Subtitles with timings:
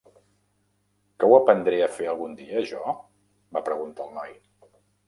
[1.23, 2.99] "Que ho aprendré a fer algun dia, jo?",
[3.59, 4.37] va preguntar el noi.